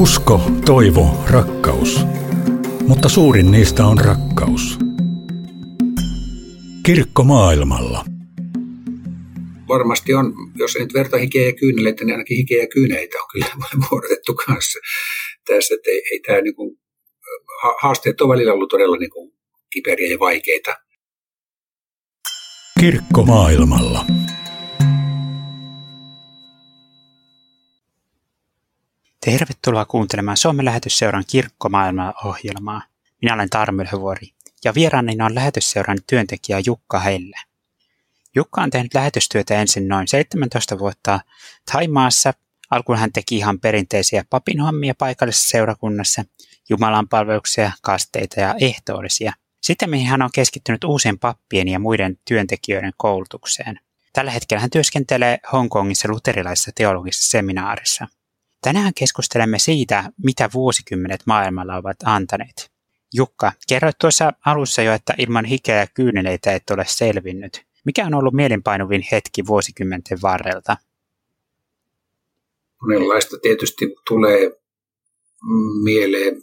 [0.00, 2.00] Usko, toivo, rakkaus.
[2.86, 4.78] Mutta suurin niistä on rakkaus.
[6.86, 8.04] Kirkko maailmalla.
[9.68, 13.28] Varmasti on, jos ei nyt verta hikeä ja kyyneleitä, niin ainakin hikeä ja kyyneitä on
[13.32, 13.46] kyllä
[13.90, 14.78] vuorotettu kanssa
[15.46, 15.74] tässä.
[15.74, 16.78] Että ei, ei tämä niin kuin,
[17.82, 19.32] haasteet on välillä ollut todella niin kuin
[19.72, 20.74] kiperiä ja vaikeita.
[22.80, 24.04] Kirkko maailmalla.
[29.24, 32.82] Tervetuloa kuuntelemaan Suomen lähetysseuran Kirkkomaailma-ohjelmaa.
[33.22, 34.26] Minä olen Tarmo Ylhövuori
[34.64, 37.36] ja vieraani on lähetysseuran työntekijä Jukka Helle.
[38.34, 41.20] Jukka on tehnyt lähetystyötä ensin noin 17 vuotta
[41.72, 42.32] Taimaassa.
[42.70, 46.24] Alkuun hän teki ihan perinteisiä papinhommia paikallisessa seurakunnassa,
[46.68, 49.32] Jumalan palveluksia, kasteita ja ehtoollisia.
[49.60, 53.80] Sitten mihin hän on keskittynyt uusien pappien ja muiden työntekijöiden koulutukseen.
[54.12, 58.06] Tällä hetkellä hän työskentelee Hongkongissa luterilaisessa teologisessa seminaarissa–
[58.62, 62.70] Tänään keskustelemme siitä, mitä vuosikymmenet maailmalla ovat antaneet.
[63.14, 67.62] Jukka, kerroit tuossa alussa jo, että ilman hikeä ja kyyneleitä et ole selvinnyt.
[67.84, 70.76] Mikä on ollut mielenpainuvin hetki vuosikymmenten varrelta?
[72.82, 74.50] Monenlaista tietysti tulee
[75.84, 76.36] mieleen.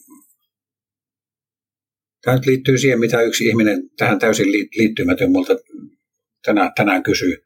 [2.21, 5.53] Tämä nyt liittyy siihen, mitä yksi ihminen tähän täysin liittymätön multa
[6.45, 7.43] tänään, tänään kysyy.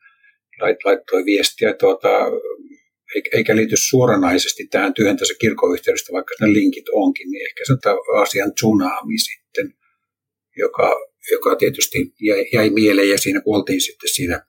[0.85, 2.09] Laittoi viestiä tuota,
[3.33, 8.21] eikä liity suoranaisesti tähän työhön tässä kirkoyhteydestä, vaikka ne linkit onkin, niin ehkä se on
[8.21, 9.73] asian tsunami sitten,
[10.57, 10.95] joka,
[11.31, 14.45] joka tietysti jäi, jäi mieleen ja siinä kuoltiin sitten siinä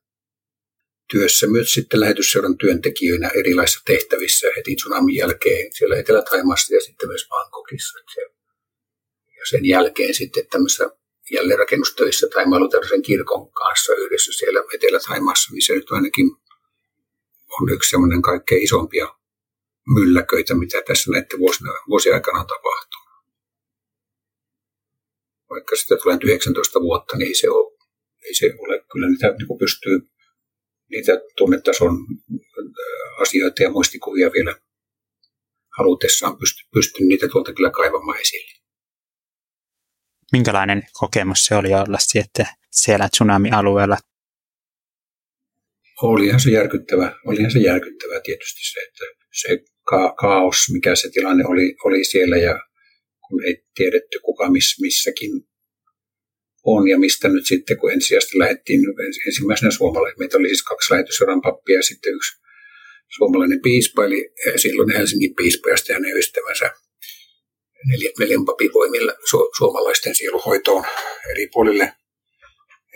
[1.11, 7.29] työssä myös sitten lähetysseuran työntekijöinä erilaisissa tehtävissä heti tsunamin jälkeen siellä Etelä-Taimassa ja sitten myös
[7.29, 7.99] Bangkokissa.
[9.39, 10.91] Ja sen jälkeen sitten tämmöisessä
[11.31, 16.31] jälleenrakennustöissä Taimaaluterilaisen kirkon kanssa yhdessä siellä Etelä-Taimassa, missä nyt ainakin
[17.61, 19.07] on yksi semmoinen kaikkein isompia
[19.95, 23.13] mylläköitä, mitä tässä näiden vuosina, vuosien aikana on tapahtunut.
[25.51, 27.79] Vaikka sitä tulee 19 vuotta, niin ei se ole,
[28.25, 29.99] ei se ole kyllä niitä niin pystyy
[30.91, 34.57] niitä tunnetason äh, asioita ja muistikuvia vielä
[35.79, 38.53] halutessaan pysty, pysty niitä tuolta kyllä kaivamaan esille.
[40.33, 43.99] Minkälainen kokemus se oli olla sitten siellä tsunami-alueella
[46.03, 49.49] olihan se järkyttävä, olihan se järkyttävä tietysti se, että se
[49.83, 52.61] ka- kaos, mikä se tilanne oli, oli siellä ja
[53.29, 55.31] kun ei tiedetty kuka miss, missäkin
[56.65, 58.81] on ja mistä nyt sitten, kun ensisijaisesti lähdettiin
[59.27, 60.19] ensimmäisenä suomalainen.
[60.19, 62.33] Meitä oli siis kaksi lähetysoran pappia ja sitten yksi
[63.17, 66.71] suomalainen piispa, eli eh, silloin Helsingin piispa ja sitten hänen ystävänsä
[68.19, 70.85] neljän papin voimilla su- suomalaisten sieluhoitoon
[71.31, 71.93] eri puolille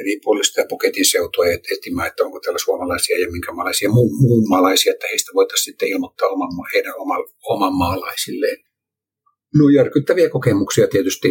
[0.01, 4.93] eri puolista ja puketin seutua etsimään, että onko täällä suomalaisia ja minkälaisia muu, muun maalaisia,
[4.93, 8.57] että heistä voitaisiin sitten ilmoittaa oman, heidän oman, oman maalaisilleen.
[9.55, 11.29] No järkyttäviä kokemuksia tietysti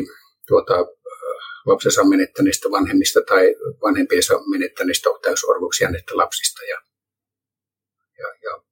[0.47, 0.73] tuota,
[1.65, 6.81] lapsensa menettäneistä vanhemmista tai vanhempiensa menettäneistä täysorvoksi näistä lapsista ja,
[8.17, 8.63] ja, ja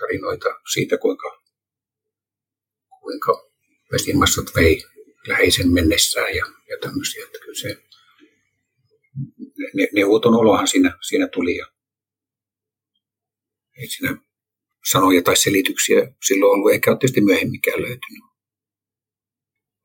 [0.00, 1.42] tarinoita siitä, kuinka,
[3.00, 3.50] kuinka
[3.92, 4.82] vesimassat vei
[5.28, 7.24] läheisen mennessään ja, ja tämmöisiä.
[7.24, 7.82] Että kyllä se,
[9.94, 11.56] neuvoton olohan siinä, siinä tuli.
[11.56, 11.66] Ja
[13.78, 14.16] ei siinä
[14.90, 18.24] sanoja tai selityksiä silloin ollut, eikä ole tietysti myöhemminkään löytynyt.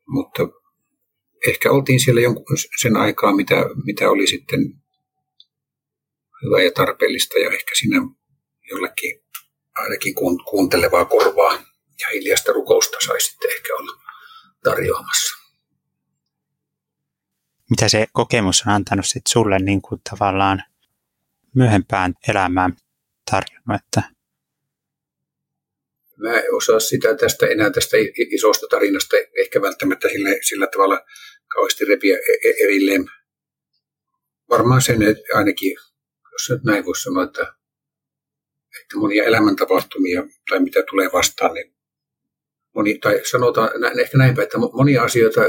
[0.08, 0.48] Mutta
[1.48, 2.46] ehkä oltiin siellä jonkun
[2.82, 3.56] sen aikaa, mitä,
[3.86, 4.60] mitä oli sitten
[6.46, 7.98] hyvä ja tarpeellista ja ehkä siinä
[8.70, 9.24] jollakin
[9.76, 10.14] ainakin
[10.50, 11.54] kuuntelevaa korvaa
[12.02, 14.02] ja hiljaista rukousta saisi sitten ehkä olla
[14.64, 15.21] tarjoamassa
[17.72, 20.64] mitä se kokemus on antanut sit sulle niin kuin tavallaan
[21.56, 22.76] myöhempään elämään
[23.32, 23.82] tarjonnut?
[23.86, 24.02] Että...
[26.18, 31.06] Mä en osaa sitä tästä enää tästä isosta tarinasta ehkä välttämättä sillä, sillä tavalla
[31.48, 33.06] kauheasti repiä e-, e-, erilleen.
[34.50, 35.78] Varmaan sen että ainakin,
[36.32, 37.42] jos nyt näin voisi sanoa, että,
[38.82, 41.74] että monia elämäntapahtumia tai mitä tulee vastaan, niin
[42.76, 45.42] moni, tai sanotaan ehkä näinpä, että monia asioita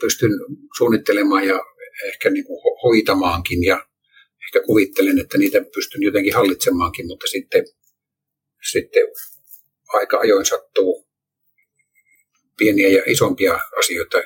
[0.00, 0.30] pystyn
[0.78, 1.60] suunnittelemaan ja
[2.04, 3.86] ehkä niin kuin hoitamaankin ja
[4.46, 7.64] ehkä kuvittelen, että niitä pystyn jotenkin hallitsemaankin, mutta sitten,
[8.70, 9.02] sitten
[9.88, 11.08] aika ajoin sattuu
[12.58, 14.18] pieniä ja isompia asioita,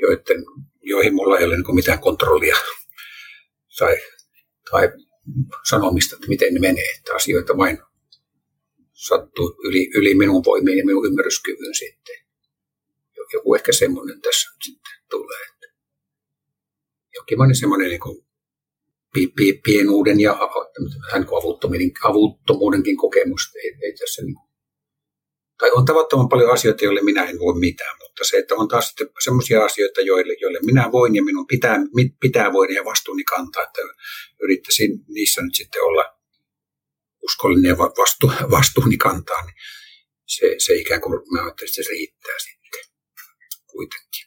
[0.00, 0.44] joiden,
[0.82, 2.56] joihin mulla ei ole niin mitään kontrollia
[3.78, 3.96] tai,
[4.70, 4.88] tai
[5.68, 7.78] sanomista, että miten ne menee, että asioita vain
[8.92, 12.27] sattuu yli, yli minun voimiin ja minun ymmärryskyvyn sitten
[13.32, 15.46] joku ehkä semmoinen tässä sitten tulee.
[17.14, 18.26] Jokin semmoinen niin kuin
[19.64, 20.38] pienuuden ja
[21.12, 21.26] hän
[22.02, 24.48] avuttomuudenkin kokemus ei, ei tässä niin
[25.58, 28.94] tai on tavattoman paljon asioita, joille minä en voi mitään, mutta se, että on taas
[29.24, 31.78] sellaisia asioita, joille, joille minä voin ja minun pitää,
[32.20, 33.80] pitää voida ja vastuuni kantaa, että
[34.42, 36.04] yrittäisin niissä nyt sitten olla
[37.22, 39.54] uskollinen ja vastu, vastuuni kantaa, niin
[40.26, 42.57] se, se ikään kuin mä ajattelin, että se riittää sitten
[43.78, 44.24] kuitenkin.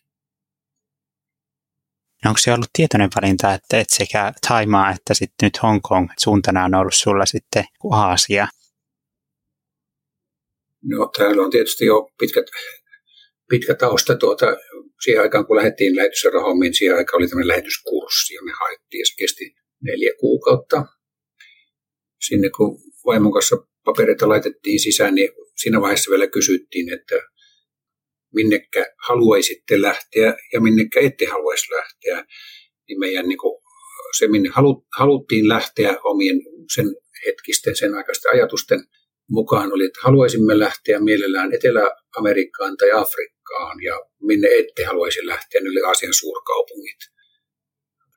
[2.24, 6.66] No onko se ollut tietoinen valinta, että et sekä Taimaa että sitten nyt Hongkong suuntana
[6.66, 8.48] on ollut sulla sitten Aasia?
[10.92, 12.46] No täällä on tietysti jo pitkät,
[13.50, 14.46] pitkä tausta tuota,
[15.04, 19.14] siihen aikaan, kun lähdettiin lähetysrahommiin, siihen aikaan oli tämmöinen lähetyskurssi, ja me haettiin, ja se
[19.18, 20.86] kesti neljä kuukautta.
[22.28, 23.56] Sinne kun vaimon kanssa
[23.86, 27.16] papereita laitettiin sisään, niin siinä vaiheessa vielä kysyttiin, että
[28.34, 32.26] minnekä haluaisitte lähteä ja minnekä ette haluaisi lähteä.
[32.88, 33.62] Niin meidän niin kuin,
[34.18, 34.50] se, minne
[34.98, 36.42] haluttiin lähteä omien
[36.76, 36.96] sen
[37.26, 38.80] hetkisten, sen aikaisten ajatusten
[39.30, 45.82] mukaan oli, että haluaisimme lähteä mielellään Etelä-Amerikkaan tai Afrikkaan ja minne ette haluaisi lähteä, oli
[45.82, 46.98] Aasian suurkaupungit.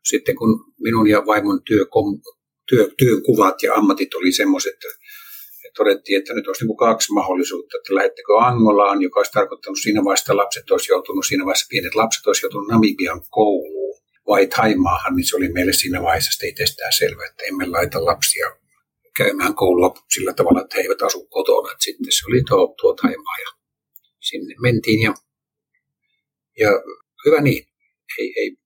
[0.04, 1.84] Sitten kun minun ja vaimon työ,
[2.68, 4.88] työ, työkuvat ja ammatit oli semmoiset, että
[5.76, 10.22] todettiin, että nyt olisi niin kaksi mahdollisuutta, että lähettekö Angolaan, joka olisi tarkoittanut siinä vaiheessa,
[10.22, 15.28] että lapset olisi joutunut, siinä vaiheessa pienet lapset olisi joutunut Namibian kouluun, vai Taimaahan, niin
[15.28, 18.46] se oli meille siinä vaiheessa itsestään selvä, että emme laita lapsia
[19.16, 21.72] käymään koulua sillä tavalla, että he eivät asu kotona.
[21.72, 23.50] Että sitten se oli tuo, tuo Taimaa ja
[24.20, 25.14] sinne mentiin ja,
[26.58, 26.70] ja
[27.26, 27.64] hyvä niin.
[28.18, 28.56] Ei, ei,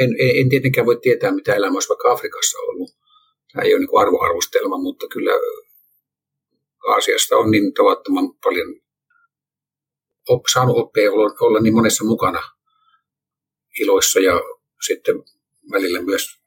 [0.00, 0.10] en,
[0.40, 2.90] en, tietenkään voi tietää, mitä elämä olisi vaikka Afrikassa ollut.
[3.52, 5.32] Tämä ei ole niin arvoarvostelma, mutta kyllä
[6.88, 8.80] Aasiasta on niin tavattoman paljon
[10.52, 12.42] saanut oppia olla, olla niin monessa mukana
[13.80, 14.40] iloissa ja
[14.86, 15.14] sitten
[15.72, 16.40] välillä myös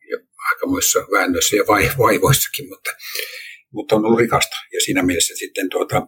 [0.49, 1.63] aikamoissa väännöissä ja
[1.97, 2.91] vaivoissakin, mutta,
[3.71, 4.55] mutta on ollut rikasta.
[4.73, 6.07] Ja siinä mielessä sitten tuota,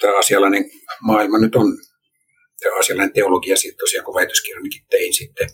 [0.00, 1.66] tämä asialainen maailma nyt on,
[2.60, 5.48] tämä asialainen teologia sitten tosiaan, kun väitöskirjanikin tein sitten,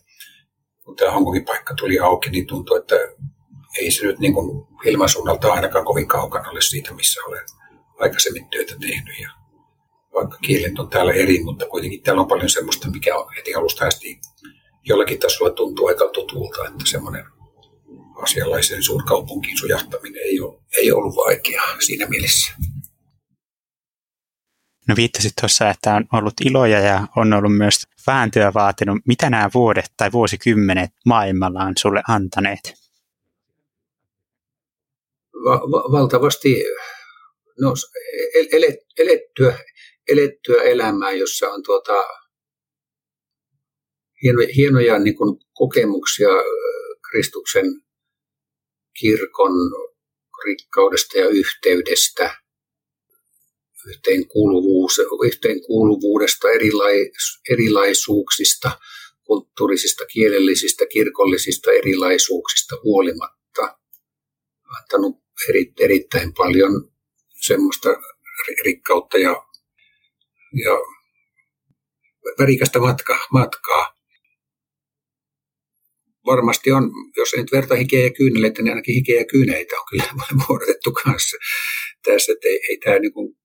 [0.84, 2.96] kun tämä Hongkongin paikka tuli auki, niin tuntuu, että
[3.78, 7.44] ei se nyt niin kuin ilmansuunnalta ainakaan kovin kaukana ole siitä, missä olen
[8.00, 9.18] aikaisemmin työtä tehnyt.
[9.20, 9.30] Ja
[10.14, 13.86] vaikka kielet on täällä eri, mutta kuitenkin täällä on paljon semmoista, mikä on heti alusta
[13.86, 14.20] asti
[14.84, 17.24] jollakin tasolla tuntuu aika tutulta, että semmoinen
[18.22, 22.52] asialaisen suurkaupunkiin sujahtaminen ei, ole, ei ollut vaikeaa siinä mielessä.
[24.88, 28.98] No viittasit tuossa, että on ollut iloja ja on ollut myös vääntöä vaatinut.
[29.06, 32.74] Mitä nämä vuodet tai vuosikymmenet maailmalla on sulle antaneet?
[35.44, 36.48] Va- va- valtavasti
[37.60, 37.74] no,
[38.52, 39.58] elet, elettyä,
[40.08, 42.04] elettyä elämää, jossa on tuota,
[44.22, 46.28] hienoja, hienoja niin kuin kokemuksia
[47.10, 47.66] Kristuksen
[49.00, 49.52] kirkon
[50.44, 52.36] rikkaudesta ja yhteydestä,
[53.88, 58.78] yhteenkuuluvuus, yhteenkuuluvuudesta, erilais, erilaisuuksista,
[59.24, 63.78] kulttuurisista, kielellisistä, kirkollisista erilaisuuksista huolimatta.
[64.78, 65.16] Antanut
[65.48, 66.92] eri, erittäin paljon
[67.46, 67.88] semmoista
[68.64, 69.42] rikkautta ja,
[70.64, 70.72] ja
[72.38, 73.98] värikästä matka, matkaa
[76.30, 79.86] varmasti on, jos ei nyt verta hikeä ja kyyneleitä, niin ainakin hikeä ja kyyneitä on
[79.90, 80.04] kyllä
[80.48, 81.36] muodotettu kanssa
[82.04, 82.32] tässä.
[82.32, 83.36] Että ei, ei tämä niin kuin,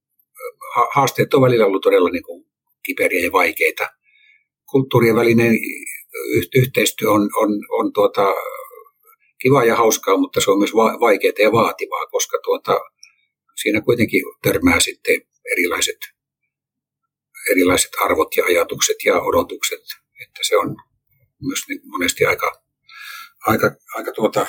[0.95, 2.45] haasteet on välillä ollut todella niin kuin
[2.85, 3.87] kiperiä ja vaikeita.
[4.71, 5.53] Kulttuurien välinen
[6.55, 8.33] yhteistyö on, on, on tuota,
[9.41, 12.79] kiva ja hauskaa, mutta se on myös vaikeaa ja vaativaa, koska tuota,
[13.63, 15.99] siinä kuitenkin törmää sitten erilaiset,
[17.51, 19.83] erilaiset arvot ja ajatukset ja odotukset.
[20.23, 20.75] Että se on
[21.41, 22.63] myös niin monesti aika
[23.47, 24.47] aika, aika tuota,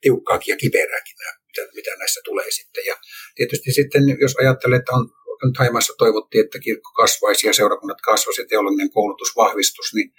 [0.00, 1.16] tiukkaakin ja kiperääkin,
[1.46, 2.86] mitä, mitä näissä tulee sitten.
[2.86, 2.96] Ja
[3.34, 5.10] tietysti sitten, jos ajattelee, että on
[5.44, 10.12] nyt Haimassa toivottiin, että kirkko kasvaisi ja seurakunnat kasvaisi ja teologinen koulutus vahvistus, niin,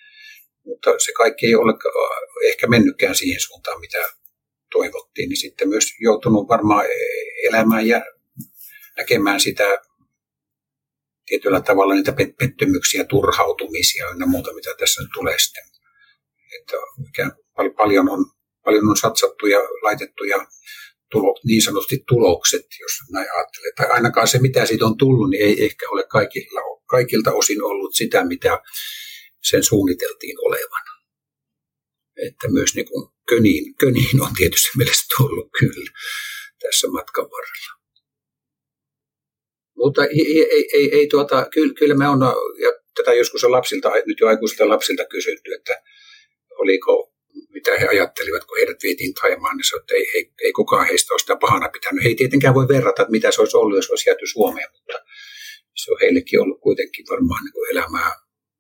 [0.65, 1.73] mutta se kaikki ei ole
[2.45, 3.97] ehkä mennytkään siihen suuntaan, mitä
[4.71, 6.85] toivottiin, niin sitten myös joutunut varmaan
[7.43, 8.01] elämään ja
[8.97, 9.77] näkemään sitä
[11.25, 15.63] tietyllä tavalla niitä pettymyksiä, turhautumisia ja muuta, mitä tässä nyt tulee sitten.
[16.59, 16.77] Että
[17.77, 18.25] paljon on,
[18.65, 20.47] paljon on satsattu ja laitettu ja
[21.11, 23.71] tulo, niin sanotusti tulokset, jos näin ajattelee.
[23.75, 27.95] Tai ainakaan se, mitä siitä on tullut, niin ei ehkä ole kaikilla, kaikilta osin ollut
[27.95, 28.59] sitä, mitä
[29.43, 30.83] sen suunniteltiin olevan.
[32.27, 35.91] Että myös niin kuin köniin, köniin on tietysti mielessä tullut kyllä
[36.61, 37.80] tässä matkan varrella.
[39.83, 42.19] Mutta ei, ei, ei, ei tuota, kyllä, kyllä me on,
[42.63, 45.81] ja tätä joskus on lapsilta, nyt jo aikuisilta lapsilta kysytty, että
[46.57, 47.11] oliko
[47.49, 51.13] mitä he ajattelivat, kun heidät vietiin Taimaan, niin se, että ei, ei, ei kukaan heistä
[51.13, 52.03] ole sitä pahana pitänyt.
[52.03, 54.93] He ei tietenkään voi verrata, että mitä se olisi ollut, jos olisi jääty Suomeen, mutta
[55.75, 58.11] se on heillekin ollut kuitenkin varmaan niin kuin elämää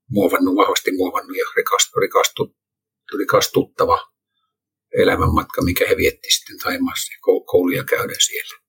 [0.09, 2.55] muovannut, vahvasti muovannut ja rikastu, rikastu,
[3.19, 3.99] rikastuttava
[4.97, 7.13] elämänmatka, mikä he vietti sitten Taimaassa
[7.45, 8.60] kouluja käydä siellä.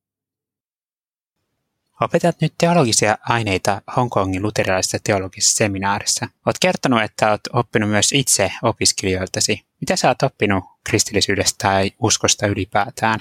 [2.04, 6.26] Opetat nyt teologisia aineita Hongkongin luterilaisessa teologisessa seminaarissa.
[6.46, 9.60] Olet kertonut, että olet oppinut myös itse opiskelijoiltasi.
[9.80, 13.20] Mitä sä oot oppinut kristillisyydestä tai uskosta ylipäätään?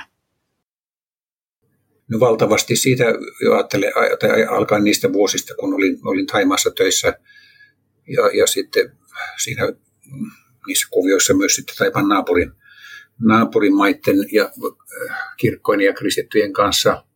[2.07, 3.03] No valtavasti siitä
[3.43, 7.13] jo ajattelen, tai alkaen niistä vuosista, kun olin, olin Taimaassa töissä
[8.07, 8.97] ja, ja sitten
[9.43, 9.63] siinä
[10.67, 12.51] niissä kuvioissa myös sitten Taipan naapurin,
[13.19, 17.03] naapurimaiden ja äh, kirkkojen ja kristittyjen kanssa–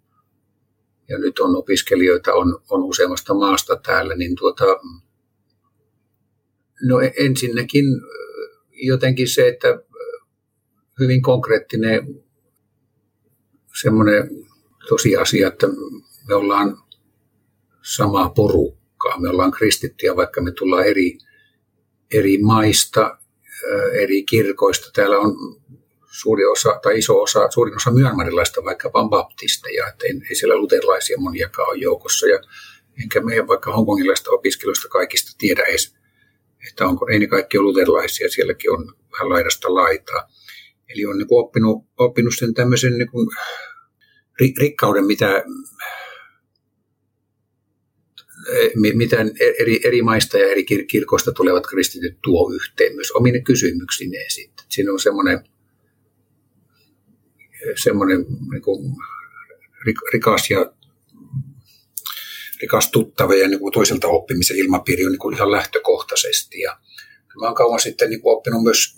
[1.09, 4.65] ja nyt on opiskelijoita on, on useammasta maasta täällä, niin tuota,
[6.81, 7.85] no e, ensinnäkin
[8.71, 9.79] jotenkin se, että
[10.99, 12.25] hyvin konkreettinen
[13.81, 14.29] semmoinen
[14.89, 15.67] tosiasia, että
[16.27, 16.77] me ollaan
[17.83, 19.19] samaa porukkaa.
[19.19, 21.17] Me ollaan kristittyjä, vaikka me tullaan eri,
[22.13, 23.17] eri maista,
[23.93, 24.91] eri kirkoista.
[24.93, 25.61] Täällä on
[26.21, 31.69] suuri osa tai iso osa, suurin osa myönmarilaista vaikkapa baptisteja, että ei, siellä luterilaisia moniakaan
[31.69, 32.27] ole joukossa.
[32.27, 32.39] Ja
[33.03, 35.95] enkä meidän vaikka hongkongilaista opiskeluista kaikista tiedä edes,
[36.69, 40.27] että onko, ei ne kaikki ole luterilaisia, sielläkin on vähän laidasta laitaa.
[40.89, 43.27] Eli on niin kuin oppinut, oppinut sen tämmöisen niin kuin
[44.59, 45.43] rikkauden, mitä,
[48.93, 49.17] mitä
[49.59, 54.65] eri, eri maista ja eri kirkoista tulevat kristityt tuo yhteen myös omine kysymyksineen sitten.
[54.69, 55.43] Siinä on semmoinen
[57.83, 58.93] semmoinen niin kuin
[60.13, 60.71] rikas ja
[62.61, 66.59] rikastuttava ja niin kuin toiselta oppimisen ilmapiiri on niin kuin ihan lähtökohtaisesti.
[66.59, 66.79] Ja
[67.39, 68.95] mä olen kauan sitten niin kuin oppinut myös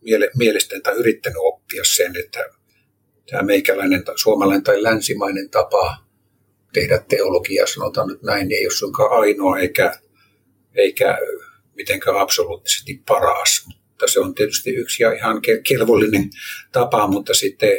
[0.00, 2.44] miele, mielestäni tai yrittänyt oppia sen, että
[3.30, 5.96] tämä meikäläinen tai suomalainen tai länsimainen tapa
[6.72, 10.00] tehdä teologiaa, sanotaan nyt näin, niin ei ole suinkaan ainoa eikä,
[10.74, 11.18] eikä
[11.74, 13.64] mitenkään absoluuttisesti paras.
[13.66, 16.30] Mutta se on tietysti yksi ja ihan kelvollinen
[16.72, 17.70] tapa, mutta sitten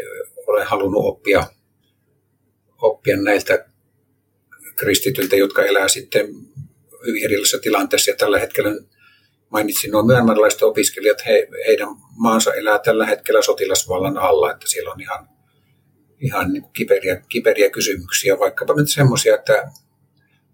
[0.48, 1.44] olen halunnut oppia,
[2.82, 3.66] oppia näiltä
[4.76, 6.28] kristityiltä, jotka elää sitten
[7.08, 8.12] hyvin erilaisissa tilanteissa.
[8.12, 8.70] Ja tällä hetkellä
[9.50, 11.88] mainitsin nuo myönmarilaiset opiskelijat, he, heidän
[12.18, 15.30] maansa elää tällä hetkellä sotilasvallan alla, että siellä on ihan,
[16.20, 19.72] ihan niin kiperiä, kiperiä kysymyksiä, vaikkapa nyt semmoisia, että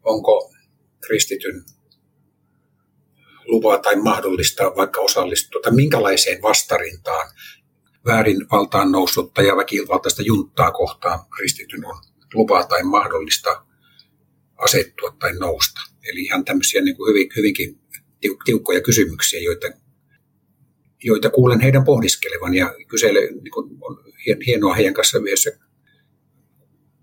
[0.03, 0.53] onko
[1.01, 1.63] kristityn
[3.49, 7.29] lupaa tai mahdollistaa vaikka osallistua, tai minkälaiseen vastarintaan
[8.05, 11.95] väärin valtaan noussutta ja väkivaltaista junttaa kohtaan kristityn on
[12.33, 13.65] lupaa tai mahdollista
[14.57, 15.81] asettua tai nousta.
[16.03, 17.79] Eli ihan tämmöisiä niin kuin hyvin, hyvinkin
[18.45, 19.67] tiukkoja kysymyksiä, joita,
[21.03, 24.03] joita kuulen heidän pohdiskelevan ja kysele, niin kuin on
[24.45, 25.51] hienoa heidän kanssa yhdessä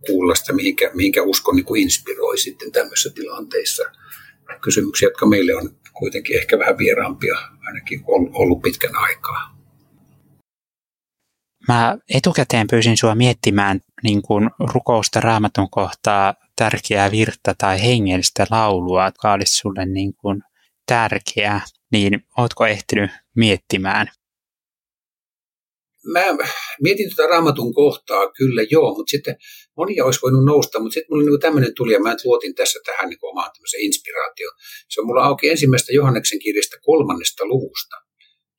[0.07, 3.83] kuulla sitä, mihinkä, mihinkä usko niin kuin inspiroi sitten tämmöisissä tilanteissa.
[4.62, 7.35] Kysymyksiä, jotka meille on kuitenkin ehkä vähän vieraampia,
[7.67, 9.57] ainakin ollut pitkän aikaa.
[11.69, 19.05] Mä etukäteen pyysin sua miettimään niin kuin rukousta raamatun kohtaa tärkeää virta tai hengellistä laulua,
[19.05, 20.43] joka olisi sulle niin kuin
[20.87, 21.61] tärkeää,
[21.93, 24.07] niin ootko ehtinyt miettimään?
[26.13, 26.25] Mä
[26.83, 29.37] mietin tuota raamatun kohtaa kyllä joo, mutta sitten
[29.77, 33.09] monia olisi voinut nousta, mutta sitten mulla niin tämmöinen tuli ja mä luotin tässä tähän
[33.09, 34.55] niin omaan tämmöiseen inspiraatioon.
[34.89, 37.97] Se on mulla auki ensimmäistä Johanneksen kirjasta kolmannesta luvusta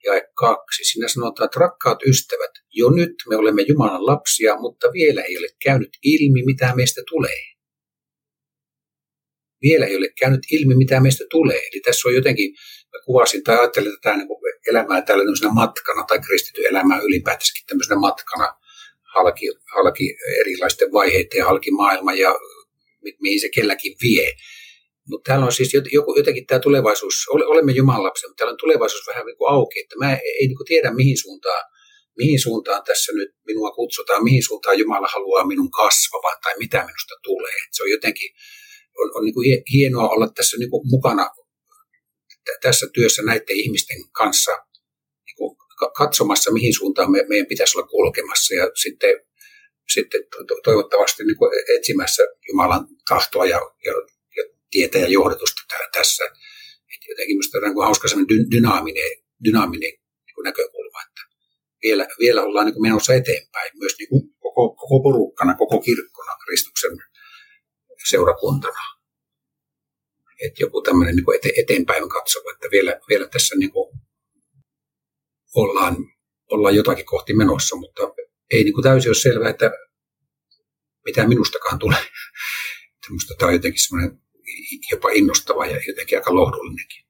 [0.04, 0.84] jae kaksi.
[0.84, 5.48] Siinä sanotaan, että rakkaat ystävät, jo nyt me olemme Jumalan lapsia, mutta vielä ei ole
[5.64, 7.42] käynyt ilmi, mitä meistä tulee.
[9.62, 11.58] Vielä ei ole käynyt ilmi, mitä meistä tulee.
[11.58, 12.52] Eli tässä on jotenkin,
[12.92, 14.28] mä kuvasin tai ajattelin tätä niin
[14.70, 18.48] elämää täällä tämmöisenä matkana tai kristitty elämää ylipäätänsäkin tämmöisenä matkana
[19.14, 19.46] halki,
[19.76, 22.36] halki erilaisten vaiheiden ja halki maailma ja
[23.22, 24.32] mihin se kelläkin vie.
[25.10, 29.08] Mutta täällä on siis joku, jotenkin tämä tulevaisuus, olemme Jumalan lapsia, mutta täällä on tulevaisuus
[29.08, 31.64] vähän niin kuin auki, että mä ei niin kuin tiedä mihin suuntaan,
[32.18, 37.16] mihin suuntaan tässä nyt minua kutsutaan, mihin suuntaan Jumala haluaa minun kasvavan tai mitä minusta
[37.24, 37.56] tulee.
[37.64, 38.30] Et se on jotenkin,
[39.00, 41.30] on, on niin kuin hienoa olla tässä niin kuin mukana
[42.62, 44.52] tässä työssä näiden ihmisten kanssa
[45.26, 45.58] niin kuin
[45.98, 49.16] katsomassa, mihin suuntaan me, meidän pitäisi olla kulkemassa ja sitten,
[49.94, 50.22] sitten
[50.64, 53.94] toivottavasti niin kuin etsimässä Jumalan tahtoa ja, ja
[54.72, 55.62] tietä ja johdatusta
[55.94, 56.24] tässä.
[56.94, 59.12] Et jotenkin minusta on hauska sellainen dynaaminen,
[59.44, 59.94] dynaaminen
[60.26, 61.22] niin näkökulma, että
[61.84, 66.98] vielä, vielä ollaan niin menossa eteenpäin myös niin kuin koko, koko porukkana, koko kirkkona, Kristuksen
[68.10, 68.97] seurakuntana.
[70.46, 74.00] Että joku tämmöinen niin ete, eteenpäin katsova, että vielä, vielä tässä niin kuin
[75.56, 75.96] ollaan,
[76.52, 78.02] ollaan jotakin kohti menossa, mutta
[78.52, 79.72] ei niin kuin täysin ole selvää, että
[81.06, 82.00] mitä minustakaan tulee.
[83.10, 84.22] Minusta tämä on jotenkin semmoinen
[84.92, 87.08] jopa innostava ja jotenkin aika lohdullinenkin.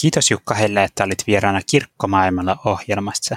[0.00, 3.36] Kiitos Jukka Helle, että olit vieraana Kirkkomaailmalla ohjelmassa.